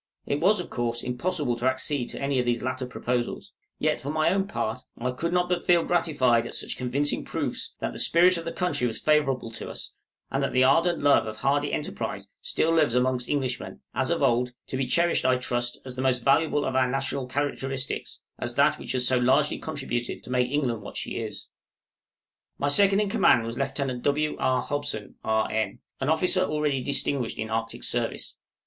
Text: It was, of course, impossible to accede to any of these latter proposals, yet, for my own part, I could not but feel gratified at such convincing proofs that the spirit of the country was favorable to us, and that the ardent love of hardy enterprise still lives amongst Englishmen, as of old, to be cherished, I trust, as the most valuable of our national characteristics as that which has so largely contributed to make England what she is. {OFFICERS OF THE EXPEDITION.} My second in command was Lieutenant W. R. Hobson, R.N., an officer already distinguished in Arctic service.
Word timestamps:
It 0.25 0.39
was, 0.39 0.59
of 0.59 0.71
course, 0.71 1.03
impossible 1.03 1.55
to 1.57 1.67
accede 1.67 2.09
to 2.09 2.19
any 2.19 2.39
of 2.39 2.45
these 2.47 2.63
latter 2.63 2.87
proposals, 2.87 3.51
yet, 3.77 4.01
for 4.01 4.09
my 4.09 4.33
own 4.33 4.47
part, 4.47 4.79
I 4.97 5.11
could 5.11 5.31
not 5.31 5.47
but 5.47 5.63
feel 5.63 5.83
gratified 5.83 6.47
at 6.47 6.55
such 6.55 6.75
convincing 6.75 7.23
proofs 7.23 7.75
that 7.81 7.93
the 7.93 7.99
spirit 7.99 8.35
of 8.35 8.43
the 8.45 8.51
country 8.51 8.87
was 8.87 8.99
favorable 8.99 9.51
to 9.51 9.69
us, 9.69 9.93
and 10.31 10.41
that 10.41 10.53
the 10.53 10.63
ardent 10.63 11.01
love 11.03 11.27
of 11.27 11.37
hardy 11.37 11.71
enterprise 11.71 12.27
still 12.41 12.71
lives 12.71 12.95
amongst 12.95 13.29
Englishmen, 13.29 13.81
as 13.93 14.09
of 14.09 14.23
old, 14.23 14.53
to 14.65 14.75
be 14.75 14.87
cherished, 14.87 15.23
I 15.23 15.37
trust, 15.37 15.77
as 15.85 15.95
the 15.95 16.01
most 16.01 16.23
valuable 16.23 16.65
of 16.65 16.75
our 16.75 16.89
national 16.89 17.27
characteristics 17.27 18.21
as 18.39 18.55
that 18.55 18.79
which 18.79 18.93
has 18.93 19.05
so 19.07 19.19
largely 19.19 19.59
contributed 19.59 20.23
to 20.23 20.31
make 20.31 20.49
England 20.49 20.81
what 20.81 20.97
she 20.97 21.17
is. 21.19 21.47
{OFFICERS 22.57 22.57
OF 22.57 22.57
THE 22.57 22.63
EXPEDITION.} 22.63 22.63
My 22.63 22.67
second 22.69 22.99
in 23.01 23.09
command 23.11 23.45
was 23.45 23.55
Lieutenant 23.59 24.01
W. 24.01 24.35
R. 24.39 24.63
Hobson, 24.63 25.17
R.N., 25.23 25.77
an 25.99 26.09
officer 26.09 26.41
already 26.41 26.81
distinguished 26.83 27.37
in 27.37 27.51
Arctic 27.51 27.83
service. 27.83 28.33